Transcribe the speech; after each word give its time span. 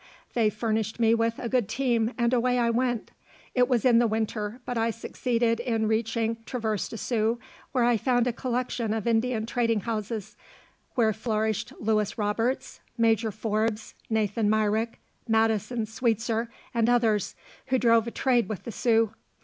They 0.33 0.49
furnished 0.49 0.99
me 0.99 1.13
with 1.13 1.37
a 1.37 1.47
good 1.47 1.69
team, 1.69 2.11
and 2.17 2.33
away 2.33 2.57
I 2.57 2.71
went. 2.71 3.11
It 3.53 3.67
was 3.67 3.85
in 3.85 3.99
the 3.99 4.07
winter, 4.07 4.59
but 4.65 4.75
I 4.75 4.89
succeeded 4.89 5.59
in 5.59 5.87
reaching 5.87 6.37
Traverse 6.47 6.89
des 6.89 6.97
Sioux, 6.97 7.37
where 7.71 7.83
I 7.83 7.97
found 7.97 8.25
a 8.25 8.33
collection 8.33 8.95
of 8.95 9.05
Indian 9.05 9.45
trading 9.45 9.81
houses, 9.81 10.35
where 10.95 11.13
flourished 11.13 11.71
Louis 11.79 12.17
Roberts, 12.17 12.79
Major 12.97 13.29
Forbes, 13.31 13.93
Nathan 14.09 14.49
Myrick, 14.49 14.99
Madison 15.27 15.85
Sweetzer 15.85 16.49
and 16.73 16.89
others, 16.89 17.35
who 17.67 17.77
drove 17.77 18.07
a 18.07 18.11
trade 18.11 18.49
with 18.49 18.63
the 18.63 18.71
Sioux. 18.71 19.13